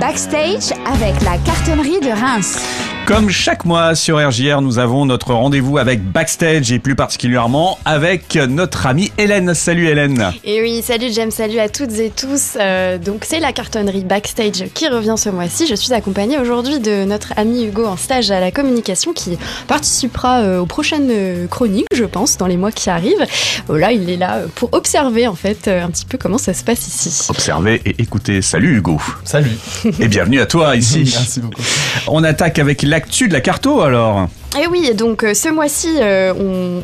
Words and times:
Backstage 0.00 0.72
avec 0.86 1.20
la 1.22 1.36
cartonnerie 1.44 2.00
de 2.00 2.08
Reims. 2.08 2.99
Comme 3.10 3.28
chaque 3.28 3.64
mois 3.64 3.96
sur 3.96 4.24
RJR, 4.24 4.62
nous 4.62 4.78
avons 4.78 5.04
notre 5.04 5.34
rendez-vous 5.34 5.78
avec 5.78 6.00
Backstage 6.00 6.70
et 6.70 6.78
plus 6.78 6.94
particulièrement 6.94 7.76
avec 7.84 8.36
notre 8.36 8.86
amie 8.86 9.10
Hélène. 9.18 9.52
Salut 9.52 9.88
Hélène. 9.88 10.30
Et 10.44 10.62
oui, 10.62 10.80
salut 10.80 11.08
James, 11.12 11.32
salut 11.32 11.58
à 11.58 11.68
toutes 11.68 11.98
et 11.98 12.10
tous. 12.10 12.56
Euh, 12.60 12.98
donc 12.98 13.24
c'est 13.24 13.40
la 13.40 13.52
cartonnerie 13.52 14.04
Backstage 14.04 14.66
qui 14.74 14.86
revient 14.86 15.16
ce 15.16 15.28
mois-ci. 15.28 15.66
Je 15.66 15.74
suis 15.74 15.92
accompagnée 15.92 16.38
aujourd'hui 16.38 16.78
de 16.78 17.02
notre 17.02 17.32
ami 17.36 17.64
Hugo 17.64 17.84
en 17.84 17.96
stage 17.96 18.30
à 18.30 18.38
la 18.38 18.52
communication 18.52 19.12
qui 19.12 19.36
participera 19.66 20.42
euh, 20.42 20.60
aux 20.60 20.66
prochaines 20.66 21.10
euh, 21.10 21.48
chroniques, 21.48 21.88
je 21.92 22.04
pense, 22.04 22.36
dans 22.36 22.46
les 22.46 22.56
mois 22.56 22.70
qui 22.70 22.90
arrivent. 22.90 23.26
Voilà, 23.66 23.90
il 23.90 24.08
est 24.08 24.18
là 24.18 24.42
pour 24.54 24.72
observer 24.72 25.26
en 25.26 25.34
fait 25.34 25.66
un 25.66 25.90
petit 25.90 26.06
peu 26.06 26.16
comment 26.16 26.38
ça 26.38 26.54
se 26.54 26.62
passe 26.62 26.86
ici. 26.86 27.26
Observer 27.28 27.82
et 27.84 28.00
écouter. 28.00 28.40
Salut 28.40 28.76
Hugo. 28.76 29.00
Salut. 29.24 29.50
Et 29.98 30.06
bienvenue 30.06 30.38
à 30.38 30.46
toi 30.46 30.76
ici. 30.76 30.98
Merci 31.12 31.40
beaucoup. 31.40 31.60
On 32.06 32.22
attaque 32.22 32.60
avec 32.60 32.84
l'actu 33.00 33.28
de 33.28 33.32
la 33.32 33.40
carto 33.40 33.80
alors. 33.80 34.28
Et 34.58 34.66
oui, 34.66 34.92
donc 34.94 35.22
euh, 35.22 35.32
ce 35.32 35.48
mois-ci, 35.48 35.88
euh, 36.00 36.34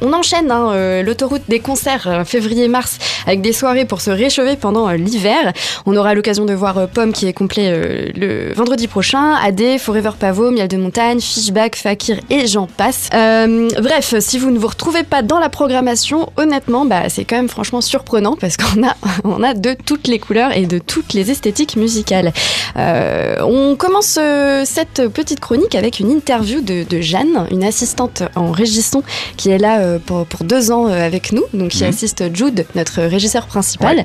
on, 0.00 0.12
enchaîne 0.12 0.52
hein, 0.52 0.70
euh, 0.70 1.02
l'autoroute 1.02 1.42
des 1.48 1.58
concerts 1.58 2.22
février-mars 2.24 2.98
avec 3.26 3.40
des 3.40 3.52
soirées 3.52 3.84
pour 3.84 4.00
se 4.00 4.10
réchauffer 4.10 4.54
pendant 4.54 4.88
l'hiver. 4.90 5.52
On 5.84 5.96
aura 5.96 6.14
l'occasion 6.14 6.44
de 6.44 6.54
voir 6.54 6.86
Pomme 6.88 7.12
qui 7.12 7.26
est 7.26 7.32
complet 7.32 8.12
le 8.14 8.52
vendredi 8.54 8.86
prochain, 8.86 9.34
AD, 9.34 9.78
Forever 9.78 10.12
Pavo, 10.18 10.52
Miel 10.52 10.68
de 10.68 10.76
Montagne, 10.76 11.20
Fishback, 11.20 11.74
Fakir 11.74 12.20
et 12.30 12.46
j'en 12.46 12.66
passe. 12.66 13.08
Bref, 13.12 14.14
si 14.20 14.38
vous 14.38 14.50
ne 14.52 14.58
vous 14.58 14.68
retrouvez 14.68 15.02
pas 15.02 15.22
dans 15.22 15.40
la 15.40 15.48
programmation, 15.48 16.30
honnêtement, 16.36 16.86
bah, 16.86 17.08
c'est 17.08 17.24
quand 17.24 17.36
même 17.36 17.48
franchement 17.48 17.80
surprenant 17.80 18.36
parce 18.40 18.56
qu'on 18.56 18.84
a, 18.84 18.94
on 19.24 19.42
a 19.42 19.54
de 19.54 19.74
toutes 19.84 20.06
les 20.06 20.20
couleurs 20.20 20.56
et 20.56 20.66
de 20.66 20.78
toutes 20.78 21.14
les 21.14 21.30
esthétiques 21.32 21.76
musicales. 21.76 22.32
On 22.76 23.74
commence 23.76 24.18
cette 24.64 25.08
petite 25.08 25.40
chronique 25.40 25.74
avec 25.74 25.98
une 25.98 26.10
interview 26.10 26.60
de 26.60 27.01
Jeanne, 27.01 27.46
une 27.57 27.65
assistante 27.65 28.23
en 28.37 28.51
régisson 28.52 29.02
qui 29.37 29.51
est 29.51 29.59
là 29.59 29.80
euh, 29.80 29.99
pour, 30.04 30.26
pour 30.26 30.45
deux 30.45 30.71
ans 30.71 30.87
euh, 30.88 31.07
avec 31.07 31.32
nous, 31.32 31.45
donc 31.54 31.71
qui 31.71 31.82
Mhm. 31.85 31.88
assiste 31.90 32.24
Jude, 32.35 32.66
notre 32.74 33.02
régisseur 33.02 33.46
principal. 33.46 34.02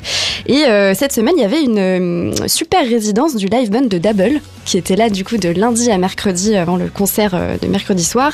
Et 0.48 0.64
euh, 0.66 0.94
cette 0.94 1.12
semaine, 1.14 1.34
il 1.38 1.42
y 1.42 1.46
avait 1.46 1.62
une 1.62 1.78
euh, 1.80 2.48
super 2.48 2.84
résidence 2.88 3.36
du 3.36 3.48
live 3.48 3.70
band 3.70 3.82
de 3.82 3.98
Double 3.98 4.40
qui 4.64 4.78
était 4.78 4.96
là 4.96 5.10
du 5.10 5.24
coup 5.26 5.38
de 5.38 5.50
lundi 5.50 5.90
à 5.92 5.98
mercredi 5.98 6.56
avant 6.56 6.76
le 6.78 6.88
concert 6.88 7.32
euh, 7.34 7.58
de 7.62 7.68
mercredi 7.68 8.04
soir. 8.04 8.32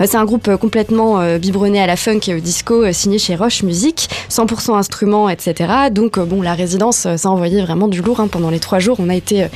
C'est 0.00 0.16
un 0.16 0.24
groupe 0.24 0.56
complètement 0.56 1.36
biberonné 1.38 1.80
à 1.80 1.86
la 1.86 1.96
funk 1.96 2.20
et 2.28 2.34
au 2.34 2.38
disco, 2.40 2.92
signé 2.92 3.18
chez 3.18 3.34
Roche 3.34 3.62
Music, 3.62 4.08
100% 4.30 4.76
instruments, 4.76 5.30
etc. 5.30 5.54
Donc 5.90 6.18
bon, 6.18 6.42
la 6.42 6.52
résidence, 6.54 7.06
ça 7.16 7.30
envoyait 7.30 7.62
vraiment 7.62 7.88
du 7.88 8.02
lourd 8.02 8.20
hein, 8.20 8.28
pendant 8.28 8.50
les 8.50 8.58
trois 8.58 8.78
jours. 8.78 8.98
On 9.00 9.08
a 9.08 9.14
été, 9.14 9.46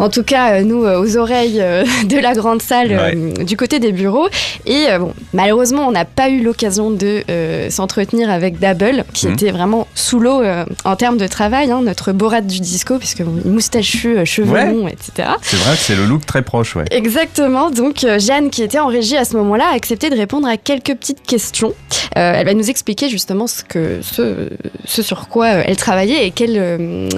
en 0.00 0.08
tout 0.08 0.24
cas, 0.24 0.62
nous, 0.62 0.84
aux 0.84 1.16
oreilles 1.16 1.62
de 2.06 2.18
la 2.18 2.34
grande 2.34 2.60
salle 2.60 3.14
du 3.44 3.56
côté 3.56 3.78
des 3.78 3.92
bureaux. 3.92 4.26
Et 4.66 4.86
euh, 4.88 4.98
bon, 4.98 5.14
malheureusement, 5.32 5.86
on 5.86 5.92
n'a 5.92 6.04
pas 6.04 6.28
eu 6.28 6.42
l'occasion 6.42 6.90
de 6.90 7.22
euh, 7.30 7.70
s'entretenir 7.70 8.30
avec 8.30 8.58
Double, 8.58 9.04
qui 9.12 9.26
Mhm. 9.26 9.32
était 9.34 9.50
vraiment 9.50 9.86
sous 9.94 10.20
l'eau 10.20 10.42
euh, 10.42 10.64
en 10.84 10.96
termes 10.96 11.18
de 11.18 11.26
travail, 11.26 11.70
hein, 11.70 11.80
notre 11.82 12.12
Borat 12.12 12.40
du 12.40 12.60
disco, 12.60 12.98
puisque 12.98 13.22
bon, 13.22 13.40
moustachu, 13.44 14.24
cheveux 14.24 14.52
Ouais. 14.52 14.66
longs, 14.72 14.88
etc. 14.88 15.28
C'est 15.42 15.56
vrai 15.56 15.72
que 15.74 15.80
c'est 15.82 15.96
le 15.96 16.04
look 16.06 16.24
très 16.26 16.42
proche, 16.42 16.76
ouais. 16.76 16.84
Exactement. 16.90 17.70
Donc 17.70 18.04
Jeanne, 18.18 18.50
qui 18.50 18.62
était 18.62 18.78
en 18.78 18.86
régie 18.88 19.16
à 19.16 19.24
ce 19.24 19.36
moment-là, 19.36 19.66
a 19.72 19.74
accepté 19.74 20.10
de 20.10 20.16
répondre 20.16 20.46
à 20.48 20.56
quelques 20.56 20.94
petites 20.94 21.22
questions. 21.26 21.74
Euh, 22.16 22.32
elle 22.36 22.46
va 22.46 22.54
nous 22.54 22.70
expliquer 22.70 23.08
justement 23.08 23.46
ce 23.46 23.62
que 23.64 23.98
ce, 24.02 24.48
ce 24.84 25.02
sur 25.02 25.28
quoi 25.28 25.48
elle 25.48 25.76
travaillait 25.76 26.26
et 26.26 26.30
quelle 26.30 26.56
euh, 26.56 27.08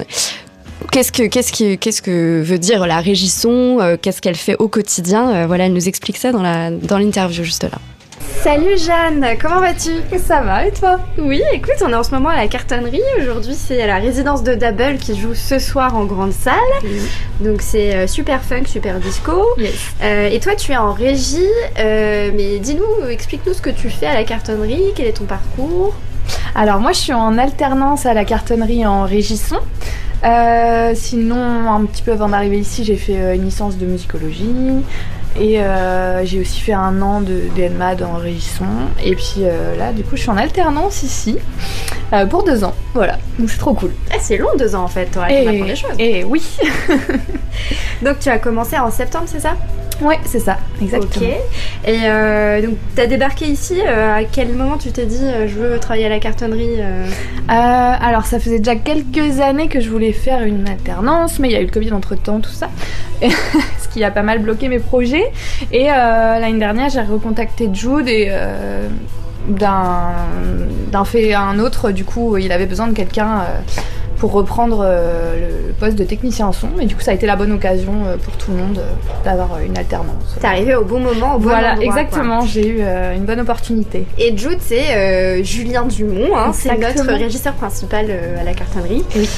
Qu'est-ce 0.91 1.13
que, 1.13 1.23
qu'est-ce, 1.29 1.53
qui, 1.53 1.79
qu'est-ce 1.79 2.03
que 2.03 2.43
veut 2.43 2.59
dire 2.59 2.87
la 2.87 2.99
régisson 3.01 3.79
euh, 3.81 3.97
Qu'est-ce 4.01 4.21
qu'elle 4.21 4.35
fait 4.35 4.57
au 4.59 4.67
quotidien 4.69 5.31
Euh, 5.31 5.47
Voilà, 5.47 5.67
elle 5.67 5.73
nous 5.73 5.89
explique 5.89 6.17
ça 6.17 6.33
dans, 6.33 6.43
la, 6.43 6.71
dans 6.73 6.99
l'interview 6.99 7.45
juste 7.45 7.63
là. 7.63 7.79
Salut 8.43 8.77
Jeanne, 8.79 9.25
comment 9.41 9.61
vas-tu? 9.61 9.91
Ça 10.19 10.41
va 10.41 10.67
et 10.67 10.73
toi? 10.73 10.99
Oui, 11.19 11.43
écoute, 11.53 11.75
on 11.85 11.91
est 11.91 11.95
en 11.95 12.03
ce 12.03 12.11
moment 12.11 12.31
à 12.31 12.37
la 12.37 12.49
cartonnerie. 12.49 13.01
Aujourd'hui, 13.21 13.55
c'est 13.55 13.81
à 13.83 13.87
la 13.87 13.97
résidence 13.99 14.43
de 14.43 14.55
Double 14.55 14.97
qui 14.99 15.19
joue 15.19 15.35
ce 15.35 15.59
soir 15.59 15.95
en 15.95 16.05
grande 16.07 16.33
salle. 16.33 16.55
Donc 17.41 17.61
c'est 17.63 17.95
euh, 17.95 18.07
super 18.07 18.43
funk, 18.43 18.65
super 18.67 18.99
disco. 18.99 19.45
Yes. 19.59 19.75
Euh, 20.03 20.29
et 20.31 20.41
toi, 20.41 20.55
tu 20.57 20.73
es 20.73 20.77
en 20.77 20.93
régie, 20.93 21.47
euh, 21.79 22.31
mais 22.35 22.59
dis-nous, 22.59 23.09
explique-nous 23.09 23.53
ce 23.55 23.63
que 23.63 23.71
tu 23.71 23.91
fais 23.91 24.07
à 24.07 24.15
la 24.15 24.25
cartonnerie, 24.25 24.85
quel 24.97 25.07
est 25.07 25.13
ton 25.13 25.25
parcours? 25.25 25.95
Alors 26.55 26.79
moi 26.79 26.93
je 26.93 26.99
suis 26.99 27.13
en 27.13 27.39
alternance 27.39 28.07
à 28.07 28.15
la 28.15 28.25
cartonnerie 28.25 28.87
en 28.87 29.05
régisson. 29.05 29.59
Euh, 30.25 30.93
sinon 30.95 31.73
un 31.73 31.85
petit 31.87 32.03
peu 32.03 32.13
avant 32.13 32.29
d'arriver 32.29 32.59
ici 32.59 32.85
j'ai 32.85 32.97
fait 32.97 33.17
euh, 33.17 33.35
une 33.35 33.45
licence 33.45 33.79
de 33.79 33.87
musicologie. 33.87 34.55
Et 35.39 35.61
euh, 35.61 36.25
j'ai 36.25 36.41
aussi 36.41 36.61
fait 36.61 36.73
un 36.73 37.01
an 37.03 37.21
de 37.21 37.43
DNMAD 37.57 38.03
en 38.03 38.15
régisson 38.15 38.65
et 39.03 39.15
puis 39.15 39.37
euh, 39.39 39.77
là 39.77 39.93
du 39.93 40.03
coup 40.03 40.17
je 40.17 40.23
suis 40.23 40.31
en 40.31 40.37
alternance 40.37 41.05
ici 41.05 41.39
euh, 42.13 42.27
pour 42.27 42.43
deux 42.43 42.65
ans. 42.65 42.75
Voilà. 42.95 43.17
Donc 43.39 43.49
c'est 43.49 43.59
trop 43.59 43.73
cool. 43.75 43.93
Ah, 44.11 44.17
c'est 44.21 44.37
long, 44.39 44.49
deux 44.59 44.75
ans 44.75 44.83
en 44.83 44.89
fait, 44.89 45.17
des 45.29 45.77
choses. 45.77 45.91
et 45.99 46.25
oui. 46.25 46.43
Donc 48.03 48.19
tu 48.19 48.29
as 48.29 48.39
commencé 48.39 48.77
en 48.77 48.91
septembre, 48.91 49.27
c'est 49.29 49.41
ça? 49.41 49.57
Ouais 50.03 50.19
c'est 50.25 50.39
ça 50.41 50.59
exactement. 50.83 51.27
Ok. 51.27 51.37
Et 51.87 51.99
euh, 52.05 52.63
donc 52.63 52.77
tu 52.95 53.01
as 53.01 53.07
débarqué 53.07 53.47
ici, 53.47 53.81
euh, 53.87 54.17
à 54.17 54.25
quel 54.25 54.49
moment 54.53 54.77
tu 54.79 54.91
t'es 54.93 55.07
dit 55.07 55.23
euh, 55.23 55.47
je 55.49 55.55
veux 55.55 55.79
travailler 55.79 56.07
à 56.07 56.09
la 56.09 56.19
cartonnerie 56.19 56.79
alors 57.49 58.25
ça 58.27 58.39
faisait 58.39 58.59
déjà 58.59 58.77
quelques 58.77 59.41
années 59.41 59.69
que 59.69 59.81
je 59.81 59.91
voulais 59.91 60.13
faire 60.13 60.43
une 60.43 60.69
alternance, 60.69 61.39
mais 61.39 61.49
il 61.49 61.53
y 61.53 61.57
a 61.57 61.61
eu 61.61 61.67
le 61.67 61.71
Covid 61.71 61.93
entre 61.93 62.15
temps, 62.15 62.41
tout 62.41 62.51
ça, 62.51 62.69
Et- 63.23 63.31
ce 63.81 63.89
qui 63.93 64.03
a 64.05 64.11
pas 64.11 64.23
mal 64.23 64.39
bloqué 64.41 64.69
mes 64.69 64.79
projets. 64.79 65.31
Et 65.73 65.87
l'année 65.87 66.59
dernière, 66.59 66.89
j'ai 66.91 67.01
recontacté 67.01 67.69
Jude 67.73 68.09
et 68.09 68.31
d'un 69.49 71.05
fait 71.05 71.33
à 71.33 71.43
un 71.43 71.59
autre, 71.59 71.91
du 71.91 72.05
coup, 72.05 72.37
il 72.37 72.53
avait 72.53 72.67
besoin 72.67 72.87
de 72.87 72.93
quelqu'un 72.95 73.43
pour 74.21 74.33
reprendre 74.33 74.83
euh, 74.85 75.49
le 75.67 75.73
poste 75.73 75.97
de 75.97 76.05
technicien 76.05 76.47
en 76.47 76.53
son. 76.53 76.69
Et 76.79 76.85
du 76.85 76.95
coup, 76.95 77.01
ça 77.01 77.11
a 77.11 77.15
été 77.15 77.27
la 77.27 77.37
bonne 77.37 77.53
occasion 77.53 78.05
euh, 78.05 78.19
pour 78.19 78.35
tout 78.35 78.53
le 78.53 78.59
monde 78.59 78.79
euh, 78.79 79.25
d'avoir 79.25 79.59
une 79.61 79.77
alternance. 79.79 80.37
T'es 80.39 80.47
arrivé 80.47 80.75
au 80.75 80.85
bon 80.85 81.01
moment, 81.01 81.37
au 81.37 81.39
bon 81.39 81.49
Voilà, 81.49 81.73
endroit, 81.73 81.85
exactement, 81.85 82.43
j'ai 82.43 82.69
eu 82.69 82.83
une 83.17 83.25
bonne 83.25 83.41
opportunité. 83.41 84.07
Et 84.19 84.37
Jude, 84.37 84.59
c'est 84.61 84.95
euh, 84.95 85.43
Julien 85.43 85.87
Dumont, 85.87 86.37
hein, 86.37 86.53
c'est 86.53 86.77
notre 86.77 87.11
régisseur 87.15 87.55
principal 87.55 88.07
à 88.39 88.45
la 88.45 88.53
cartonnerie. 88.53 89.03
Oui. 89.17 89.29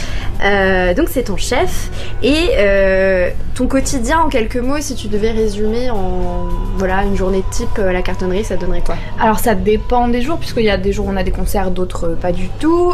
Euh, 0.44 0.94
donc 0.94 1.08
c'est 1.08 1.24
ton 1.24 1.36
chef. 1.36 1.90
Et 2.22 2.50
euh, 2.56 3.30
ton 3.54 3.68
quotidien, 3.68 4.20
en 4.20 4.28
quelques 4.28 4.56
mots, 4.56 4.80
si 4.80 4.96
tu 4.96 5.06
devais 5.06 5.30
résumer 5.30 5.90
en 5.90 6.48
voilà 6.76 7.04
une 7.04 7.16
journée 7.16 7.44
type 7.50 7.78
à 7.78 7.92
la 7.92 8.02
cartonnerie, 8.02 8.42
ça 8.42 8.56
donnerait 8.56 8.80
quoi? 8.80 8.96
Alors 9.20 9.38
ça 9.38 9.54
dépend 9.54 10.08
des 10.08 10.22
jours, 10.22 10.38
puisqu'il 10.38 10.64
y 10.64 10.70
a 10.70 10.76
des 10.76 10.92
jours 10.92 11.06
où 11.06 11.10
on 11.12 11.16
a 11.16 11.22
des 11.22 11.30
concerts, 11.30 11.70
d'autres 11.70 12.16
pas 12.20 12.32
du 12.32 12.48
tout. 12.58 12.92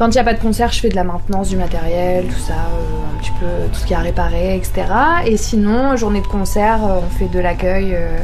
Euh, 0.00 0.04
quand 0.04 0.08
il 0.08 0.14
n'y 0.14 0.18
a 0.18 0.24
pas 0.24 0.34
de 0.34 0.40
concert, 0.40 0.72
je 0.72 0.80
fais 0.80 0.88
de 0.88 0.96
la 0.96 1.04
maintenance 1.04 1.48
du 1.50 1.56
matériel, 1.56 2.24
tout 2.24 2.38
ça, 2.40 2.52
euh, 2.54 3.16
un 3.16 3.20
petit 3.20 3.32
peu 3.40 3.46
tout 3.72 3.78
ce 3.78 3.86
qui 3.86 3.92
est 3.92 3.96
à 3.96 4.00
réparer, 4.00 4.56
etc. 4.56 4.84
Et 5.26 5.36
sinon, 5.36 5.96
journée 5.96 6.20
de 6.22 6.26
concert, 6.26 6.80
euh, 6.84 7.00
on 7.06 7.18
fait 7.18 7.28
de 7.30 7.38
l'accueil. 7.40 7.94
euh, 7.94 8.16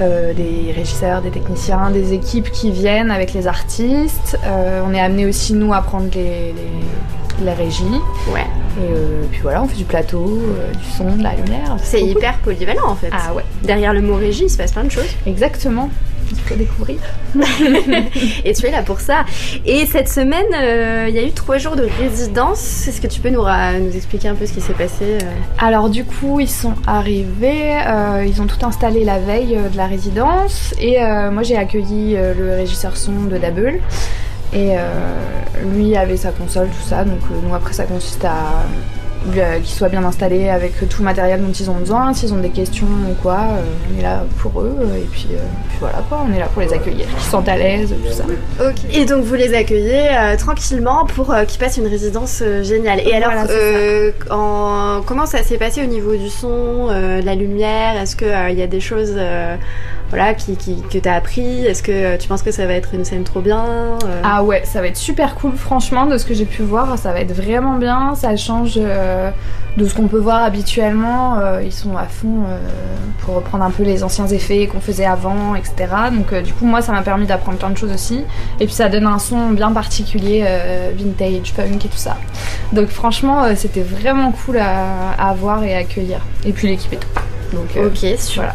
euh, 0.00 0.34
des 0.34 0.72
régisseurs, 0.74 1.22
des 1.22 1.30
techniciens, 1.30 1.90
des 1.92 2.14
équipes 2.14 2.50
qui 2.50 2.72
viennent 2.72 3.12
avec 3.12 3.32
les 3.32 3.46
artistes. 3.46 4.36
Euh, 4.44 4.80
on 4.84 4.92
est 4.92 4.98
amené 5.00 5.24
aussi 5.24 5.52
nous 5.54 5.72
à 5.72 5.82
prendre 5.82 6.08
les, 6.16 6.52
les, 6.52 7.44
les 7.44 7.52
régies. 7.52 7.84
Ouais. 8.32 8.40
Et 8.40 8.90
euh, 8.90 9.22
puis 9.30 9.40
voilà, 9.42 9.62
on 9.62 9.68
fait 9.68 9.76
du 9.76 9.84
plateau, 9.84 10.40
euh, 10.48 10.72
du 10.72 10.84
son, 10.96 11.14
de 11.14 11.22
la 11.22 11.36
lumière. 11.36 11.76
C'est 11.80 12.02
hyper 12.02 12.38
polyvalent 12.38 12.88
en 12.88 12.96
fait. 12.96 13.10
Ah 13.12 13.32
ouais, 13.34 13.44
Derrière 13.62 13.92
le 13.92 14.02
mot 14.02 14.16
régie, 14.16 14.46
il 14.46 14.50
se 14.50 14.56
passe 14.58 14.72
plein 14.72 14.82
de 14.82 14.90
choses. 14.90 15.06
exactement. 15.26 15.88
Faut 16.46 16.54
découvrir. 16.54 16.98
Et 18.44 18.52
tu 18.52 18.66
es 18.66 18.70
là 18.70 18.82
pour 18.82 19.00
ça. 19.00 19.24
Et 19.64 19.86
cette 19.86 20.08
semaine, 20.08 20.46
euh, 20.54 21.06
il 21.08 21.14
y 21.14 21.18
a 21.18 21.22
eu 21.22 21.32
trois 21.32 21.58
jours 21.58 21.76
de 21.76 21.86
résidence. 22.00 22.86
Est-ce 22.86 23.00
que 23.00 23.06
tu 23.06 23.20
peux 23.20 23.30
nous, 23.30 23.44
expliquer 23.94 24.28
un 24.28 24.34
peu 24.34 24.46
ce 24.46 24.52
qui 24.52 24.60
s'est 24.60 24.74
passé 24.74 25.18
euh 25.22 25.30
Alors 25.58 25.90
du 25.90 26.04
coup, 26.04 26.40
ils 26.40 26.50
sont 26.50 26.74
arrivés, 26.86 27.78
euh, 27.86 28.24
ils 28.26 28.42
ont 28.42 28.46
tout 28.46 28.64
installé 28.64 29.04
la 29.04 29.18
veille 29.18 29.56
de 29.72 29.76
la 29.76 29.86
résidence 29.86 30.74
et 30.78 30.98
moi 31.30 31.42
j'ai 31.42 31.56
accueilli 31.56 32.14
le 32.14 32.56
régisseur 32.56 32.96
son 32.96 33.24
de 33.24 33.38
Double 33.38 33.80
et 34.52 34.74
lui 35.74 35.96
avait 35.96 36.16
sa 36.16 36.30
console, 36.30 36.68
tout 36.68 36.88
ça. 36.88 37.04
Donc 37.04 37.20
nous 37.42 37.54
après 37.54 37.72
ça 37.72 37.84
consiste 37.84 38.24
à 38.24 38.64
euh, 39.36 39.56
qu'il 39.58 39.74
soit 39.74 39.88
bien 39.88 40.04
installé 40.04 40.48
avec 40.48 40.78
tout 40.88 40.98
le 41.00 41.04
matériel 41.04 41.40
dont 41.40 41.52
ils 41.52 41.70
ont 41.70 41.74
besoin. 41.74 42.12
S'ils 42.14 42.32
ont 42.32 42.38
des 42.38 42.50
questions 42.50 42.86
ou 43.10 43.14
quoi, 43.22 43.38
euh, 43.40 43.62
on 43.94 43.98
est 43.98 44.02
là 44.02 44.24
pour 44.38 44.60
eux 44.60 44.76
et 44.96 45.06
puis, 45.10 45.28
euh, 45.32 45.38
puis 45.68 45.78
voilà 45.80 46.02
quoi, 46.08 46.24
on 46.28 46.32
est 46.34 46.38
là 46.38 46.46
pour 46.52 46.62
les 46.62 46.72
accueillir, 46.72 47.06
qu'ils 47.08 47.20
se 47.20 47.30
sentent 47.30 47.48
à 47.48 47.56
l'aise, 47.56 47.94
tout 48.04 48.12
ça. 48.12 48.24
Et 48.92 49.04
donc 49.04 49.24
vous 49.24 49.34
les 49.34 49.54
accueillez 49.54 50.08
euh, 50.16 50.36
tranquillement 50.36 51.06
pour 51.06 51.32
euh, 51.32 51.44
qu'ils 51.44 51.58
passent 51.60 51.76
une 51.78 51.86
résidence 51.88 52.40
euh, 52.42 52.62
géniale. 52.62 53.00
Et 53.00 53.12
alors, 53.14 53.30
Voilà, 53.32 53.46
c'est 53.46 53.52
euh, 53.54 54.10
en- 54.30 55.02
comment 55.06 55.26
ça 55.26 55.42
s'est 55.42 55.58
passé 55.58 55.82
au 55.82 55.86
niveau 55.86 56.14
du 56.16 56.28
son, 56.28 56.88
euh, 56.90 57.20
de 57.20 57.26
la 57.26 57.34
lumière? 57.34 58.00
Est-ce 58.00 58.16
qu'il 58.16 58.58
y 58.58 58.62
a 58.62 58.66
des 58.66 58.80
choses 58.80 59.14
euh, 59.16 59.56
voilà, 60.14 60.32
qui, 60.34 60.54
qui- 60.56 60.80
que 60.82 60.98
tu 60.98 61.08
as 61.08 61.14
appris 61.14 61.64
Est-ce 61.66 61.82
que 61.82 62.16
tu 62.16 62.28
penses 62.28 62.42
que 62.42 62.52
ça 62.52 62.66
va 62.66 62.74
être 62.74 62.94
une 62.94 63.04
scène 63.04 63.24
trop 63.24 63.40
bien 63.40 63.64
euh 63.64 64.20
Ah 64.22 64.44
ouais, 64.44 64.62
ça 64.64 64.80
va 64.80 64.86
être 64.86 64.96
super 64.96 65.34
cool. 65.34 65.56
Franchement, 65.56 66.06
de 66.06 66.16
ce 66.18 66.24
que 66.24 66.34
j'ai 66.34 66.44
pu 66.44 66.62
voir, 66.62 66.96
ça 66.98 67.12
va 67.12 67.20
être 67.20 67.32
vraiment 67.32 67.78
bien. 67.78 68.14
Ça 68.14 68.36
change 68.36 68.74
euh, 68.76 69.30
de 69.76 69.84
ce 69.88 69.92
qu'on 69.94 70.06
peut 70.06 70.18
voir 70.18 70.44
habituellement. 70.44 71.38
Euh, 71.40 71.62
ils 71.64 71.72
sont 71.72 71.96
à 71.96 72.04
fond 72.04 72.44
pour 73.20 73.34
reprendre 73.34 73.64
un 73.64 73.70
peu 73.70 73.82
les 73.82 74.04
anciens 74.04 74.26
effets 74.28 74.68
qu'on 74.68 74.80
faisait 74.80 75.04
avant, 75.04 75.56
etc. 75.56 75.74
Donc 76.12 76.32
du 76.42 76.52
coup, 76.52 76.64
moi, 76.66 76.80
ça 76.80 76.92
m'a 76.92 77.02
permis 77.02 77.26
d'apprendre 77.26 77.58
plein 77.58 77.70
de 77.70 77.76
choses 77.76 77.92
aussi. 77.92 78.22
Et 78.60 78.66
puis 78.66 78.74
ça 78.74 78.88
donne 78.88 79.06
un 79.06 79.18
son 79.18 79.50
bien 79.50 79.72
particulier, 79.72 80.44
vintage, 80.96 81.52
punk 81.54 81.84
et 81.84 81.88
tout 81.88 81.96
ça. 81.96 82.16
Donc 82.72 82.86
franchement, 82.88 83.42
c'était 83.56 83.82
vraiment 83.82 84.30
cool 84.32 84.58
à, 84.58 85.10
à 85.18 85.32
voir 85.34 85.64
et 85.64 85.74
à 85.74 85.78
accueillir. 85.78 86.20
Et 86.44 86.52
puis 86.52 86.68
l'équipe 86.68 86.92
et 86.92 86.98
tout. 86.98 87.08
Donc 87.52 87.68
Ok, 87.76 87.98
super. 88.18 88.54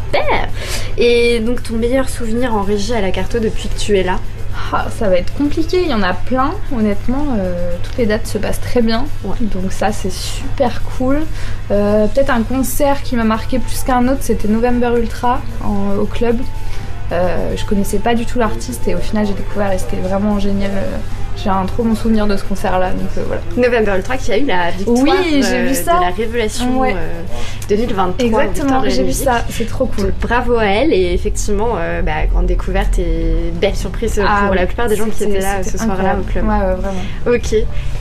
Et 1.02 1.40
donc 1.40 1.62
ton 1.62 1.74
meilleur 1.76 2.08
souvenir 2.10 2.54
en 2.54 2.62
régie 2.62 2.92
à 2.94 3.00
la 3.00 3.10
carte 3.10 3.36
depuis 3.36 3.68
que 3.68 3.78
tu 3.78 3.96
es 3.98 4.02
là 4.02 4.18
Ah, 4.72 4.86
ça 4.98 5.08
va 5.08 5.16
être 5.16 5.32
compliqué, 5.34 5.82
il 5.82 5.88
y 5.90 5.94
en 5.94 6.02
a 6.02 6.12
plein, 6.12 6.50
honnêtement. 6.76 7.24
euh, 7.38 7.74
toutes 7.82 7.96
les 7.96 8.04
dates 8.06 8.26
se 8.26 8.36
passent 8.36 8.60
très 8.60 8.82
bien. 8.82 9.06
Donc 9.40 9.72
ça, 9.72 9.92
c'est 9.92 10.12
super 10.12 10.82
cool. 10.82 11.22
Euh, 11.70 12.06
Peut-être 12.06 12.30
un 12.30 12.42
concert 12.42 13.02
qui 13.02 13.16
m'a 13.16 13.24
marqué 13.24 13.58
plus 13.58 13.82
qu'un 13.82 14.06
autre, 14.08 14.20
c'était 14.20 14.48
November 14.48 14.92
Ultra 14.98 15.40
en- 15.64 15.96
au 15.98 16.04
club. 16.04 16.38
Euh, 17.12 17.54
je 17.56 17.64
connaissais 17.64 17.98
pas 17.98 18.14
du 18.14 18.26
tout 18.26 18.38
l'artiste 18.38 18.86
et 18.86 18.94
au 18.94 18.98
final 18.98 19.26
j'ai 19.26 19.32
découvert 19.32 19.72
et 19.72 19.78
c'était 19.78 19.96
vraiment 19.96 20.38
génial. 20.38 20.70
J'ai 21.36 21.48
un 21.48 21.64
trop 21.64 21.84
bon 21.84 21.94
souvenir 21.94 22.26
de 22.26 22.36
ce 22.36 22.44
concert-là, 22.44 22.90
donc 22.90 23.08
euh, 23.16 23.22
voilà. 23.26 23.40
November 23.56 23.92
Ultra 23.96 24.16
qui 24.18 24.30
a 24.32 24.36
eu 24.36 24.44
la 24.44 24.70
victoire 24.72 24.98
Oui, 25.00 25.42
j'ai 25.42 25.62
vu 25.68 25.74
ça. 25.74 25.96
de 25.96 26.00
la 26.02 26.10
révélation 26.10 26.78
Ouais. 26.80 26.92
euh, 26.94 27.22
2023. 27.68 28.26
Exactement, 28.42 28.82
j'ai 28.86 29.04
vu 29.04 29.12
ça, 29.12 29.44
c'est 29.48 29.66
trop 29.66 29.86
cool. 29.86 30.06
Donc, 30.06 30.14
bravo 30.20 30.56
à 30.58 30.64
elle 30.66 30.92
et 30.92 31.14
effectivement, 31.14 31.70
euh, 31.76 32.02
bah, 32.02 32.26
grande 32.30 32.44
découverte 32.46 32.98
et 32.98 33.52
belle 33.54 33.74
surprise 33.76 34.20
Ah 34.22 34.40
pour 34.42 34.50
oui, 34.50 34.56
la 34.58 34.66
plupart 34.66 34.88
des 34.88 34.96
gens 34.96 35.06
qui 35.06 35.22
étaient 35.24 35.40
là 35.40 35.62
ce 35.62 35.78
soir-là 35.78 36.16
au 36.20 36.24
club. 36.24 36.44
Ouais, 36.46 36.50
ouais, 36.50 36.74
vraiment. 36.74 37.00
Ok. 37.36 37.52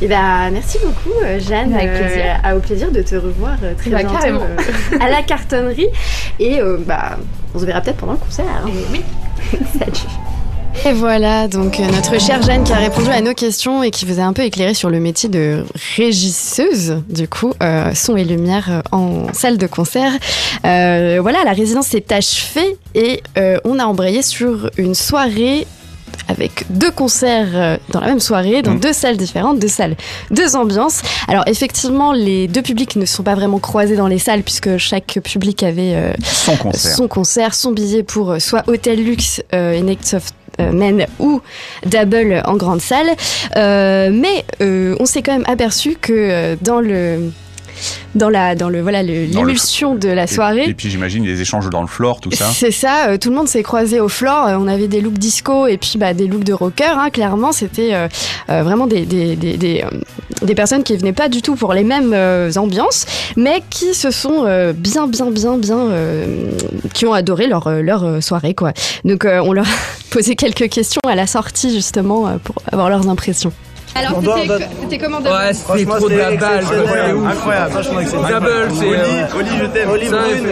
Et 0.02 0.08
ben 0.08 0.50
merci 0.52 0.78
beaucoup 0.84 1.16
Jeanne. 1.40 1.74
Avec 1.74 1.94
plaisir. 1.94 2.24
à- 2.44 2.56
au 2.56 2.60
plaisir 2.60 2.92
de 2.92 3.02
te 3.02 3.16
revoir 3.16 3.56
très 3.78 3.90
Bah, 3.92 4.00
bientôt 4.00 4.44
à 5.00 5.10
la 5.10 5.22
cartonnerie 5.22 5.88
et 6.40 6.60
bah 6.86 7.18
on 7.56 7.60
se 7.60 7.66
verra 7.66 7.80
peut-être 7.82 7.98
pendant 7.98 8.14
le 8.14 8.18
concert. 8.18 8.46
hein. 8.66 8.68
Et 8.68 8.86
oui. 8.92 9.02
Salut. 9.80 10.10
Et 10.86 10.94
voilà, 10.94 11.48
donc 11.48 11.80
euh, 11.80 11.86
notre 11.92 12.20
chère 12.20 12.42
Jeanne 12.42 12.64
qui 12.64 12.72
a 12.72 12.78
répondu 12.78 13.10
à 13.10 13.22
nos 13.22 13.34
questions 13.34 13.84
et 13.84 13.92
qui 13.92 14.06
vous 14.06 14.20
a 14.20 14.24
un 14.24 14.34
peu 14.34 14.44
éclairé 14.44 14.74
sur 14.74 14.90
le 14.90 15.00
métier 15.00 15.28
de 15.30 15.64
régisseuse, 15.98 17.02
du 17.10 17.28
coup, 17.28 17.54
euh, 17.62 17.92
son 17.94 18.16
et 18.16 18.24
lumière 18.24 18.68
euh, 18.70 18.82
en 18.92 19.32
salle 19.34 19.58
de 19.58 19.68
concert. 19.68 20.12
Euh, 20.66 21.20
voilà, 21.22 21.44
la 21.44 21.52
résidence 21.52 21.88
s'est 21.88 22.12
achevée 22.14 22.78
et 22.96 23.22
euh, 23.38 23.58
on 23.66 23.78
a 23.78 23.86
embrayé 23.86 24.22
sur 24.22 24.70
une 24.78 24.96
soirée 24.96 25.68
avec 26.28 26.66
deux 26.70 26.92
concerts 26.92 27.80
dans 27.90 28.00
la 28.02 28.08
même 28.08 28.20
soirée, 28.20 28.62
dans 28.62 28.74
Mhm. 28.74 28.80
deux 28.80 28.94
salles 28.94 29.18
différentes, 29.18 29.58
deux 29.60 29.68
salles, 29.68 29.96
deux 30.30 30.56
ambiances. 30.56 31.02
Alors 31.28 31.44
effectivement, 31.48 32.12
les 32.14 32.48
deux 32.48 32.62
publics 32.62 32.96
ne 32.98 33.06
sont 33.06 33.24
pas 33.24 33.34
vraiment 33.36 33.58
croisés 33.58 33.96
dans 33.96 34.06
les 34.08 34.20
salles 34.20 34.44
puisque 34.44 34.78
chaque 34.78 35.18
public 35.24 35.64
avait 35.64 35.96
euh, 35.96 36.14
Son 36.24 36.56
concert. 36.56 36.96
son 36.96 37.08
concert, 37.08 37.54
son 37.56 37.72
billet 37.72 38.04
pour 38.04 38.36
soit 38.40 38.64
Hotel 38.68 39.04
Luxe 39.04 39.42
euh, 39.56 39.72
et 39.74 39.82
Night 39.82 40.14
of 40.16 40.24
Men 40.72 41.06
ou 41.20 41.42
Double 41.86 42.42
en 42.46 42.56
grande 42.56 42.82
salle. 42.82 43.08
Euh, 43.56 44.10
mais 44.14 44.46
euh, 44.62 44.96
on 45.00 45.06
s'est 45.06 45.22
quand 45.22 45.34
même 45.34 45.46
aperçu 45.48 45.98
que 46.00 46.14
euh, 46.14 46.56
dans 46.62 46.80
le 46.82 47.32
dans 48.16 48.30
la 48.30 48.56
dans 48.56 48.70
le 48.70 48.82
voilà 48.82 49.04
l'émulsion 49.04 49.96
de 49.96 50.10
la 50.10 50.28
soirée 50.28 50.66
Et, 50.68 50.74
puis 50.74 50.90
j'imagine 50.90 51.24
les 51.26 51.42
échanges 51.42 51.70
dans 51.70 51.82
le 51.82 51.88
floor, 51.88 52.20
tout 52.20 52.32
ça. 52.32 52.50
c'est 52.54 52.72
ça, 52.72 53.10
euh, 53.10 53.18
tout 53.18 53.30
le 53.30 53.36
monde 53.36 53.48
s'est 53.48 53.64
croisé 53.64 54.00
au 54.00 54.10
floor. 54.10 54.48
euh, 54.48 54.58
on 54.60 54.68
avait 54.68 54.88
des 54.88 55.02
looks 55.02 55.18
disco 55.18 55.68
et 55.68 55.78
puis 55.78 55.94
bah, 55.98 56.14
des 56.14 56.28
looks 56.28 56.44
de 56.44 56.54
rocker. 56.54 56.84
hein, 56.98 57.10
clairement, 57.10 57.52
c'était 57.52 57.94
euh, 57.94 58.08
euh, 58.50 58.64
vraiment 58.64 58.88
des, 58.88 59.06
des, 59.06 59.36
des, 59.36 59.58
des, 59.58 59.84
euh, 59.84 59.90
des 60.42 60.56
personnes 60.56 60.84
qui 60.84 60.96
venaient 60.98 61.14
pas 61.14 61.30
du 61.30 61.42
tout 61.42 61.56
pour 61.56 61.74
les 61.74 61.84
mêmes 61.84 62.14
euh, 62.14 62.52
ambiances, 62.58 63.06
mais 63.36 63.64
qui 63.70 63.94
se 63.94 64.12
sont 64.12 64.46
euh, 64.46 64.74
bien, 64.74 65.08
bien, 65.08 65.30
bien, 65.32 65.58
bien, 65.58 65.78
euh, 65.80 66.26
qui 66.94 67.06
ont 67.06 67.14
adoré 67.14 67.48
leur, 67.48 67.68
euh, 67.68 67.82
leur 67.82 68.04
euh, 68.04 68.20
soirée. 68.22 68.54
Quoi. 68.54 68.74
Donc 69.06 69.26
euh, 69.26 69.42
on 69.44 69.54
leur 69.54 69.66
a 69.66 69.70
posé 70.12 70.36
quelques 70.36 70.70
questions 70.70 71.02
à 71.08 71.16
la 71.16 71.26
sortie 71.28 71.74
justement 71.74 72.28
euh, 72.28 72.32
pour 72.44 72.56
avoir 72.72 72.90
leurs 72.90 73.08
impressions. 73.10 73.52
Alors 73.96 74.22
c'était- 74.22 74.68
c'était 74.84 74.98
comment 75.00 75.18
Ouais, 75.18 75.52
c'était 75.52 75.84
trop 75.86 76.08
de 76.10 76.16
la 76.16 76.36
balle. 76.36 76.64
Incroyable, 76.64 77.72
franchement 77.72 78.00
exceptionnel. 78.00 78.40
Double, 78.40 78.70
c'est. 78.80 78.86
Oli, 79.36 79.50
je 79.60 79.66
t'aime. 79.66 79.90
Oli 79.90 80.06
Ça, 80.08 80.18
c'est- 80.30 80.36
c'est- 80.38 80.44
le 80.44 80.50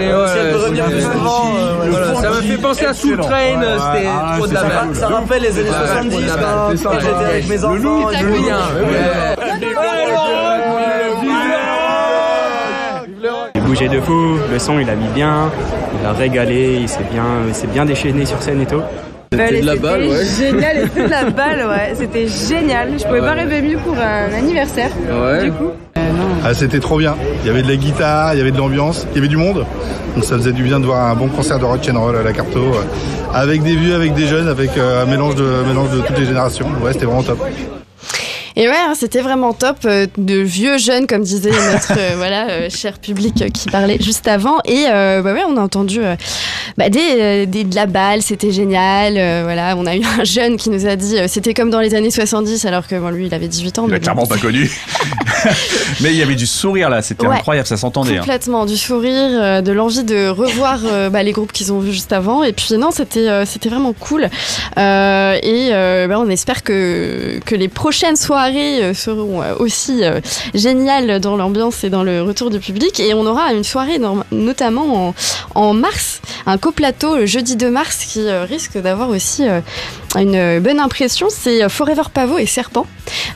m'a 2.30 2.42
fait 2.42 2.58
penser 2.58 2.86
à 2.88 2.94
Soul 2.96 3.12
excellent. 3.12 3.28
Train, 3.28 3.60
Ouais, 3.60 3.66
c'était 3.94 4.10
trop 4.38 4.48
de 4.48 4.54
la 4.56 4.60
ça- 4.60 4.68
balle. 4.68 4.96
Ça 4.96 5.08
rappelle 5.08 5.42
les 5.44 5.60
années 5.60 5.70
Ouais, 5.70 5.76
70 5.76 6.10
trop 6.10 6.20
de 6.20 6.26
la 6.26 6.34
quand 6.36 6.70
c'est 6.72 6.78
j'étais 7.00 7.14
avec 7.26 7.48
mes 7.48 7.58
Le 7.58 7.66
enfants. 7.66 7.76
look, 7.78 8.12
je- 8.20 8.26
bougeait 13.78 13.96
de 13.96 14.02
fou, 14.02 14.38
le 14.52 14.60
son 14.60 14.80
il 14.80 14.90
a 14.90 14.96
mis 14.96 15.08
bien, 15.14 15.52
il 16.00 16.06
a 16.06 16.12
régalé, 16.12 16.78
il 16.82 16.90
s'est 16.90 17.06
bien, 17.12 17.24
il 17.48 17.70
bien 17.70 17.86
déchaîné 17.86 18.26
sur 18.26 18.42
scène 18.42 18.62
et 18.62 18.66
tout. 18.66 18.82
C'était 19.32 19.62
de 19.62 19.66
la 19.66 19.76
balle, 19.76 20.04
ouais. 20.08 20.26
Génial, 20.40 20.78
et 20.78 20.82
c'était 20.84 21.04
de 21.04 21.10
la 21.10 21.30
balle, 21.30 21.68
ouais. 21.68 21.94
C'était 21.96 22.28
génial. 22.28 22.94
Je 22.98 23.06
pouvais 23.06 23.20
pas 23.20 23.34
rêver 23.34 23.62
mieux 23.62 23.78
pour 23.78 23.94
un 23.94 24.34
anniversaire. 24.34 24.90
Ouais. 25.12 25.46
Du 25.46 25.52
coup, 25.52 25.72
Ah, 26.44 26.54
c'était 26.54 26.80
trop 26.80 26.98
bien. 26.98 27.16
Il 27.44 27.48
y 27.48 27.50
avait 27.50 27.62
de 27.62 27.68
la 27.68 27.76
guitare, 27.76 28.34
il 28.34 28.38
y 28.38 28.42
avait 28.42 28.52
de 28.52 28.58
l'ambiance, 28.58 29.06
il 29.12 29.16
y 29.16 29.20
avait 29.20 29.28
du 29.28 29.38
monde. 29.38 29.66
Donc 30.16 30.24
ça 30.24 30.38
faisait 30.38 30.54
du 30.54 30.64
bien 30.64 30.80
de 30.80 30.86
voir 30.86 31.12
un 31.12 31.16
bon 31.16 31.28
concert 31.28 31.60
de 31.60 31.66
rock 31.66 31.88
and 31.94 32.00
roll 32.00 32.16
à 32.16 32.24
la 32.24 32.34
Carto, 32.34 32.60
euh, 32.60 32.82
avec 33.34 33.62
des 33.62 33.76
vieux, 33.76 33.94
avec 33.94 34.14
des 34.16 34.28
jeunes, 34.28 34.48
avec 34.48 34.76
euh, 34.78 35.04
un 35.04 35.06
mélange 35.06 35.36
de 35.36 35.64
mélange 35.68 35.92
de 35.92 36.00
toutes 36.00 36.18
les 36.18 36.26
générations. 36.26 36.68
Ouais, 36.82 36.94
c'était 36.94 37.06
vraiment 37.06 37.24
top. 37.24 37.38
Et 38.60 38.68
ouais, 38.68 38.74
hein, 38.76 38.94
c'était 38.96 39.22
vraiment 39.22 39.54
top, 39.54 39.78
euh, 39.86 40.08
de 40.18 40.40
vieux 40.40 40.80
jeunes, 40.80 41.06
comme 41.06 41.22
disait 41.22 41.52
notre 41.72 41.94
euh, 41.96 42.14
voilà 42.18 42.50
euh, 42.50 42.70
cher 42.72 42.98
public 42.98 43.54
qui 43.54 43.70
parlait 43.70 44.00
juste 44.02 44.28
avant. 44.28 44.58
Et 44.66 44.86
bah 44.88 45.22
ouais, 45.34 45.44
on 45.48 45.56
a 45.58 45.62
entendu 45.62 46.00
bah, 46.76 46.90
des, 46.90 47.46
des- 47.46 47.64
de 47.64 47.76
la 47.76 47.86
balle, 47.86 48.22
c'était 48.24 48.52
génial. 48.52 49.14
voilà, 49.44 49.76
on 49.78 49.86
a 49.86 49.96
eu 49.96 50.02
un 50.20 50.24
jeune 50.24 50.58
qui 50.58 50.72
nous 50.72 50.88
a 50.88 50.96
dit 50.96 51.18
c'était 51.28 51.54
comme 51.54 51.70
dans 51.70 51.80
les 51.82 51.94
années 51.94 52.10
70, 52.10 52.66
alors 52.66 52.88
que 52.88 52.96
bon, 52.96 53.10
lui, 53.10 53.28
il 53.28 53.34
avait 53.36 53.48
18 53.48 53.78
ans. 53.80 53.84
Il 53.88 53.92
a 53.92 53.94
mais 53.94 54.00
bon, 54.00 54.04
clairement 54.04 54.26
pas 54.26 54.38
connu. 54.38 54.70
Mais 56.02 56.10
il 56.12 56.16
y 56.18 56.24
avait 56.24 56.36
du 56.36 56.48
sourire 56.48 56.90
là, 56.90 57.02
c'était 57.04 57.28
Ouais. 57.28 57.36
incroyable, 57.36 57.68
ça 57.68 57.78
s'entendait. 57.78 58.16
hein. 58.18 58.20
Complètement, 58.22 58.66
du 58.66 58.76
sourire, 58.78 59.62
de 59.62 59.72
l'envie 59.72 60.04
de 60.04 60.28
revoir 60.30 60.80
bah, 61.12 61.22
les 61.22 61.32
groupes 61.32 61.52
qu'ils 61.52 61.72
ont 61.72 61.80
vus 61.80 61.94
juste 61.94 62.12
avant. 62.12 62.44
Et 62.44 62.54
puis 62.54 62.76
non, 62.78 62.90
c'était 62.92 63.46
c'était 63.46 63.70
vraiment 63.70 63.94
cool. 63.94 64.24
Et 64.78 65.70
bah, 66.08 66.20
on 66.20 66.30
espère 66.30 66.64
que, 66.64 67.40
que 67.46 67.54
les 67.56 67.68
prochaines 67.68 68.16
soirées 68.16 68.47
euh, 68.56 68.94
seront 68.94 69.42
euh, 69.42 69.56
aussi 69.60 70.04
euh, 70.04 70.20
géniales 70.54 71.20
dans 71.20 71.36
l'ambiance 71.36 71.84
et 71.84 71.90
dans 71.90 72.04
le 72.04 72.22
retour 72.22 72.50
du 72.50 72.60
public. 72.60 73.00
Et 73.00 73.14
on 73.14 73.26
aura 73.26 73.54
une 73.54 73.64
soirée 73.64 74.00
notamment 74.32 75.14
en, 75.56 75.74
mars, 75.74 76.22
un 76.46 76.58
coplateau 76.58 77.18
le 77.18 77.26
jeudi 77.26 77.56
2 77.56 77.70
mars 77.70 78.06
qui 78.06 78.30
risque 78.30 78.78
d'avoir 78.78 79.10
aussi 79.10 79.44
une 80.22 80.60
bonne 80.60 80.80
impression. 80.80 81.28
C'est 81.30 81.64
euh, 81.64 81.70
Forever 81.70 82.04
Pavot 82.14 82.38
et 82.38 82.46
Serpent 82.46 82.86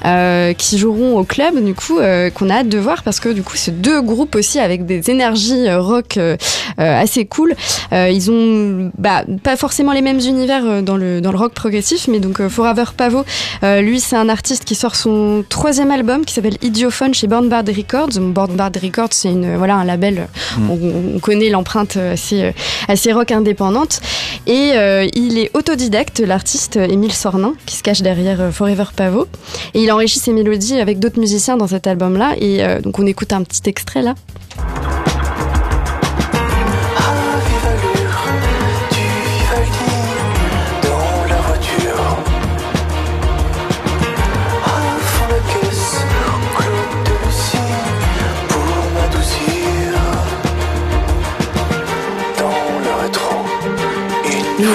euh, 0.06 0.54
qui 0.54 0.78
joueront 0.78 1.18
au 1.18 1.24
club, 1.24 1.64
du 1.64 1.74
coup, 1.74 2.00
euh, 2.00 2.30
qu'on 2.30 2.50
a 2.50 2.56
hâte 2.56 2.70
de 2.70 2.78
voir 2.78 3.04
parce 3.04 3.20
que 3.20 3.30
du 3.30 3.44
coup, 3.44 3.56
c'est 3.56 3.82
deux 3.82 4.02
groupes 4.02 4.36
aussi 4.36 4.60
avec 4.60 4.86
des 4.86 5.10
énergies 5.10 5.68
euh, 5.68 5.80
rock 5.80 6.18
euh, 6.18 6.38
euh, 6.80 7.02
assez 7.02 7.26
cool. 7.26 7.56
Euh, 7.94 8.10
ils 8.10 8.32
ont 8.32 8.92
bah, 8.98 9.24
pas 9.44 9.56
forcément 9.58 9.92
les 9.92 10.02
mêmes 10.02 10.20
univers 10.20 10.64
euh, 10.66 10.82
dans 10.82 10.98
le 10.98 11.22
dans 11.22 11.32
le 11.32 11.38
rock 11.38 11.54
progressif, 11.54 12.08
mais 12.08 12.20
donc 12.20 12.40
euh, 12.40 12.50
Forever 12.50 12.86
Pavot, 12.96 13.26
euh, 13.64 13.82
lui, 13.82 14.00
c'est 14.00 14.16
un 14.16 14.30
artiste 14.30 14.66
qui 14.66 14.76
sort 14.76 14.96
son 14.96 15.44
troisième 15.50 15.92
album 15.92 16.26
qui 16.26 16.34
s'appelle 16.34 16.58
Idiophone 16.62 17.14
chez 17.14 17.28
Born 17.28 17.48
Bad 17.50 17.70
Records. 17.70 18.20
Born 18.20 18.56
Bad 18.56 18.78
Records, 18.82 19.10
c'est 19.12 19.30
une 19.30 19.56
voilà 19.58 19.76
un 19.76 19.86
label. 19.86 20.20
euh, 20.20 20.62
On, 20.70 21.16
on 21.16 21.20
connaît 21.20 21.50
l'empreinte 21.50 21.98
euh, 21.98 22.14
assez 22.14 22.44
euh, 22.44 22.52
assez 22.88 23.12
rock 23.12 23.32
indépendante. 23.32 24.00
Et 24.48 24.72
euh, 24.74 25.08
il 25.14 25.38
est 25.38 25.52
autodidacte, 25.54 26.20
l'artiste 26.20 26.71
euh, 26.78 26.88
Émile 26.88 27.14
Sornin, 27.14 27.54
qui 27.66 27.76
se 27.76 27.84
cache 27.84 28.02
derrière 28.02 28.42
euh, 28.42 28.52
Forever 28.52 28.86
Pavot. 28.96 29.28
Et 29.74 29.84
il 29.84 29.92
enrichit 29.92 30.20
ses 30.20 30.34
mélodies 30.34 30.80
avec 30.80 31.00
d'autres 31.00 31.20
musiciens 31.20 31.58
dans 31.58 31.68
cet 31.68 31.88
album-là. 31.88 32.36
Et 32.38 32.64
euh, 32.64 32.82
donc 32.82 33.00
on 33.00 33.06
écoute 33.06 33.34
un 33.34 33.44
petit 33.44 33.62
extrait 33.66 34.02
là. 34.02 34.16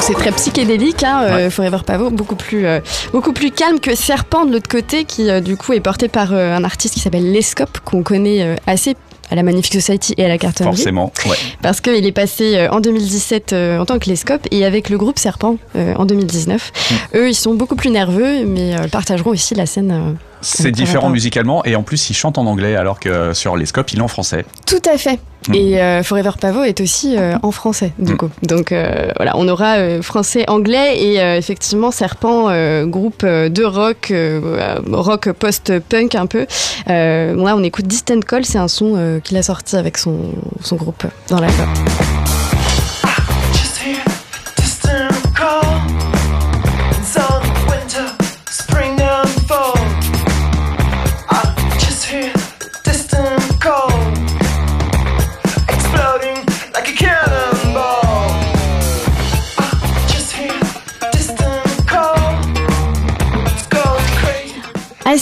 C'est 0.06 0.14
très 0.14 0.30
psychédélique, 0.30 1.02
hein, 1.02 1.22
euh, 1.22 1.36
Ouais. 1.36 1.50
Forever 1.50 1.78
Pavot, 1.84 2.10
beaucoup 2.10 2.36
plus, 2.36 2.64
euh, 2.64 2.78
beaucoup 3.12 3.32
plus 3.32 3.50
calme 3.50 3.80
que 3.80 3.96
Serpent 3.96 4.44
de 4.44 4.52
l'autre 4.52 4.68
côté, 4.68 5.04
qui 5.04 5.28
euh, 5.28 5.40
du 5.40 5.56
coup 5.56 5.72
est 5.72 5.80
porté 5.80 6.06
par 6.06 6.32
un 6.32 6.62
artiste 6.62 6.94
qui 6.94 7.00
s'appelle 7.00 7.32
Lescope, 7.32 7.80
qu'on 7.80 8.04
connaît 8.04 8.56
assez 8.68 8.94
à 9.30 9.34
la 9.34 9.42
Magnifique 9.42 9.72
Society 9.74 10.14
et 10.16 10.24
à 10.24 10.28
la 10.28 10.38
cartonnerie. 10.38 10.76
Forcément, 10.76 11.12
ouais. 11.26 11.36
Parce 11.60 11.80
qu'il 11.80 12.06
est 12.06 12.12
passé 12.12 12.68
en 12.70 12.78
2017 12.78 13.52
euh, 13.52 13.78
en 13.80 13.84
tant 13.84 13.98
que 13.98 14.08
Lescope 14.08 14.46
et 14.52 14.64
avec 14.64 14.90
le 14.90 14.96
groupe 14.98 15.18
Serpent 15.18 15.56
en 15.74 16.04
2019. 16.04 16.72
Mm. 16.72 16.94
Eux, 17.16 17.28
ils 17.30 17.34
sont 17.34 17.54
beaucoup 17.54 17.74
plus 17.74 17.90
nerveux, 17.90 18.44
mais 18.46 18.76
partageront 18.92 19.30
aussi 19.30 19.56
la 19.56 19.66
scène. 19.66 20.16
C'est 20.46 20.70
différent 20.70 21.08
musicalement 21.10 21.64
et 21.64 21.74
en 21.76 21.82
plus 21.82 22.10
il 22.10 22.14
chante 22.14 22.38
en 22.38 22.46
anglais 22.46 22.76
alors 22.76 23.00
que 23.00 23.32
sur 23.34 23.56
les 23.56 23.66
scopes 23.66 23.92
il 23.92 23.98
est 23.98 24.02
en 24.02 24.08
français. 24.08 24.44
Tout 24.66 24.82
à 24.92 24.96
fait. 24.96 25.18
Mm. 25.48 25.54
Et 25.54 25.80
euh, 25.80 26.02
Forever 26.02 26.30
Pavot 26.40 26.62
est 26.64 26.80
aussi 26.80 27.16
euh, 27.16 27.36
en 27.42 27.50
français, 27.52 27.92
du 27.98 28.14
Mm. 28.14 28.16
coup. 28.16 28.30
Donc 28.42 28.72
euh, 28.72 29.10
voilà, 29.16 29.32
on 29.36 29.46
aura 29.48 29.76
euh, 29.76 30.02
français-anglais 30.02 30.98
et 30.98 31.16
effectivement 31.36 31.90
Serpent, 31.90 32.46
groupe 32.86 33.24
de 33.24 33.64
rock, 33.64 34.12
rock 34.92 35.32
post-punk 35.32 36.14
un 36.14 36.26
peu. 36.26 36.46
Là, 36.86 37.54
on 37.56 37.62
écoute 37.62 37.86
Distant 37.86 38.20
Call, 38.20 38.44
c'est 38.44 38.58
un 38.58 38.68
son 38.68 39.20
qu'il 39.22 39.36
a 39.36 39.42
sorti 39.42 39.76
avec 39.76 39.98
son, 39.98 40.16
son 40.62 40.76
groupe 40.76 41.04
dans 41.28 41.40
l'album. 41.40 41.68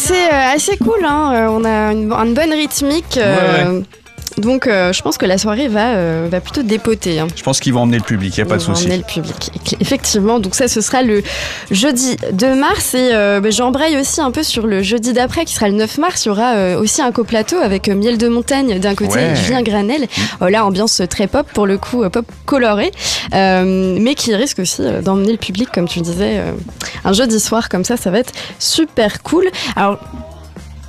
Assez, 0.04 0.28
euh, 0.30 0.54
assez 0.54 0.76
cool, 0.76 1.02
hein. 1.02 1.32
Euh, 1.34 1.46
on 1.48 1.64
a 1.64 1.92
une, 1.92 2.34
bonne 2.34 2.52
rythmique. 2.52 3.16
euh, 3.16 3.80
Donc 4.36 4.66
euh, 4.66 4.92
je 4.92 5.00
pense 5.02 5.16
que 5.16 5.26
la 5.26 5.38
soirée 5.38 5.68
va, 5.68 5.94
euh, 5.94 6.28
va 6.30 6.40
plutôt 6.40 6.62
dépoter. 6.62 7.20
hein. 7.20 7.28
Je 7.36 7.42
pense 7.42 7.60
qu'ils 7.60 7.72
vont 7.72 7.82
emmener 7.82 7.98
le 7.98 8.02
public, 8.04 8.36
il 8.36 8.40
n'y 8.42 8.46
a 8.46 8.50
pas 8.50 8.56
de 8.58 8.64
On 8.64 8.68
va 8.68 8.74
souci. 8.74 8.86
emmener 8.86 8.98
le 8.98 9.04
public. 9.04 9.50
Effectivement, 9.80 10.40
donc 10.40 10.54
ça, 10.56 10.66
ce 10.66 10.80
sera 10.80 11.02
le 11.02 11.22
jeudi 11.70 12.16
2 12.32 12.54
mars. 12.56 12.94
Et 12.94 13.10
euh, 13.12 13.40
bah, 13.40 13.50
j'embraye 13.50 13.96
aussi 13.96 14.20
un 14.20 14.30
peu 14.32 14.42
sur 14.42 14.66
le 14.66 14.82
jeudi 14.82 15.12
d'après, 15.12 15.44
qui 15.44 15.54
sera 15.54 15.68
le 15.68 15.74
9 15.74 15.98
mars. 15.98 16.24
Il 16.24 16.28
y 16.28 16.30
aura 16.32 16.54
euh, 16.54 16.80
aussi 16.80 17.00
un 17.00 17.12
coplateau 17.12 17.56
avec 17.58 17.88
euh, 17.88 17.94
Miel 17.94 18.18
de 18.18 18.26
Montagne 18.28 18.78
d'un 18.80 18.94
côté 18.94 19.14
Ouais. 19.14 19.32
et 19.32 19.36
Julien 19.36 19.62
Granel. 19.62 20.06
Oh, 20.40 20.46
là, 20.48 20.64
ambiance 20.66 21.00
très 21.08 21.26
pop, 21.28 21.46
pour 21.54 21.66
le 21.66 21.78
coup, 21.78 22.02
euh, 22.02 22.08
pop 22.10 22.26
coloré. 22.46 22.90
Euh, 23.34 23.96
mais 24.00 24.14
qui 24.16 24.34
risque 24.34 24.58
aussi 24.58 24.82
euh, 24.82 25.00
d'emmener 25.00 25.32
le 25.32 25.38
public, 25.38 25.68
comme 25.72 25.86
tu 25.86 26.00
disais, 26.00 26.38
euh, 26.38 26.52
un 27.04 27.12
jeudi 27.12 27.38
soir 27.38 27.68
comme 27.68 27.84
ça. 27.84 27.96
Ça 27.96 28.10
va 28.10 28.18
être 28.18 28.32
super 28.58 29.22
cool. 29.22 29.44
Alors, 29.76 29.98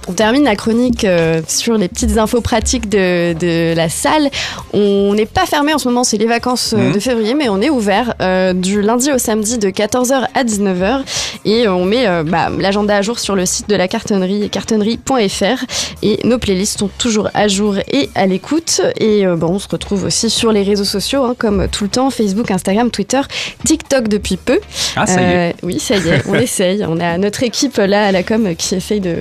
on 0.07 0.13
termine 0.13 0.43
la 0.43 0.55
chronique 0.55 1.03
euh, 1.03 1.41
sur 1.47 1.77
les 1.77 1.87
petites 1.87 2.17
infos 2.17 2.41
pratiques 2.41 2.89
de, 2.89 3.33
de 3.33 3.73
la 3.75 3.89
salle. 3.89 4.29
On 4.73 5.13
n'est 5.13 5.25
pas 5.25 5.45
fermé 5.45 5.73
en 5.73 5.77
ce 5.77 5.87
moment, 5.87 6.03
c'est 6.03 6.17
les 6.17 6.25
vacances 6.27 6.73
euh, 6.73 6.77
Mhm. 6.89 6.93
de 6.93 6.99
février, 6.99 7.33
mais 7.33 7.49
on 7.49 7.61
est 7.61 7.69
ouvert 7.69 8.13
euh, 8.21 8.53
du 8.53 8.81
lundi 8.81 9.11
au 9.11 9.17
samedi 9.17 9.57
de 9.57 9.69
14h 9.69 10.27
à 10.33 10.43
19h. 10.43 11.01
Et 11.45 11.67
on 11.67 11.85
met 11.85 12.05
bah, 12.23 12.49
l'agenda 12.59 12.97
à 12.97 13.01
jour 13.01 13.19
sur 13.19 13.35
le 13.35 13.45
site 13.45 13.69
de 13.69 13.75
la 13.75 13.87
cartonnerie, 13.87 14.49
cartonnerie.fr. 14.49 15.63
Et 16.01 16.19
nos 16.23 16.37
playlists 16.39 16.79
sont 16.79 16.89
toujours 16.97 17.29
à 17.33 17.47
jour 17.47 17.75
et 17.91 18.09
à 18.15 18.25
l'écoute. 18.25 18.81
Et 18.99 19.25
bon, 19.27 19.47
on 19.53 19.59
se 19.59 19.67
retrouve 19.67 20.05
aussi 20.05 20.29
sur 20.29 20.51
les 20.51 20.63
réseaux 20.63 20.83
sociaux, 20.85 21.23
hein, 21.23 21.35
comme 21.37 21.67
tout 21.67 21.83
le 21.83 21.89
temps 21.89 22.09
Facebook, 22.09 22.49
Instagram, 22.51 22.89
Twitter, 22.89 23.21
TikTok 23.63 24.07
depuis 24.07 24.37
peu. 24.37 24.59
Ah, 24.95 25.05
ça 25.05 25.21
y 25.21 25.25
est. 25.25 25.55
Oui, 25.63 25.79
ça 25.79 25.97
y 25.97 26.07
est, 26.09 26.23
on 26.27 26.33
essaye. 26.39 26.83
On 26.87 26.99
a 26.99 27.17
notre 27.17 27.43
équipe 27.43 27.77
là 27.77 28.07
à 28.07 28.11
la 28.11 28.23
com 28.23 28.55
qui 28.57 28.75
essaye 28.75 28.99
de, 28.99 29.17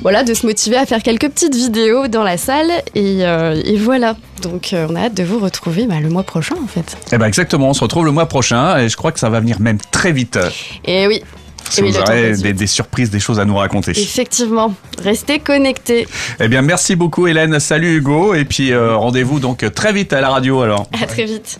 voilà, 0.00 0.24
de 0.24 0.34
se 0.34 0.46
motiver 0.46 0.76
à 0.76 0.86
faire 0.86 1.02
quelques 1.02 1.28
petites 1.28 1.54
vidéos 1.54 2.08
dans 2.08 2.22
la 2.22 2.36
salle. 2.36 2.70
Et, 2.94 3.18
euh, 3.20 3.60
et 3.64 3.76
voilà. 3.76 4.16
Donc 4.42 4.72
euh, 4.72 4.86
on 4.90 4.96
a 4.96 5.02
hâte 5.02 5.14
de 5.14 5.22
vous 5.22 5.38
retrouver 5.38 5.86
bah, 5.86 6.00
le 6.00 6.08
mois 6.08 6.22
prochain 6.22 6.56
en 6.62 6.66
fait. 6.66 6.96
Eh 7.12 7.18
ben 7.18 7.26
exactement, 7.26 7.68
on 7.68 7.74
se 7.74 7.82
retrouve 7.82 8.04
le 8.04 8.10
mois 8.10 8.26
prochain 8.26 8.78
et 8.78 8.88
je 8.88 8.96
crois 8.96 9.12
que 9.12 9.20
ça 9.20 9.28
va 9.28 9.40
venir 9.40 9.60
même 9.60 9.78
très 9.90 10.12
vite. 10.12 10.38
Et 10.84 11.06
oui. 11.06 11.22
Si 11.70 11.80
Et 11.80 11.84
vous 11.84 11.96
aurez 11.96 12.32
des 12.32 12.66
surprises, 12.66 13.10
des 13.10 13.20
choses 13.20 13.38
à 13.38 13.44
nous 13.44 13.56
raconter. 13.56 13.92
Effectivement, 13.92 14.74
restez 15.02 15.38
connectés. 15.38 16.06
Eh 16.40 16.48
bien 16.48 16.60
merci 16.60 16.96
beaucoup 16.96 17.28
Hélène, 17.28 17.60
salut 17.60 17.96
Hugo 17.96 18.34
et 18.34 18.44
puis 18.44 18.72
euh, 18.72 18.96
rendez-vous 18.96 19.38
donc 19.38 19.64
très 19.72 19.92
vite 19.92 20.12
à 20.12 20.20
la 20.20 20.30
radio 20.30 20.60
alors. 20.62 20.86
À 21.00 21.06
très 21.06 21.24
vite. 21.24 21.58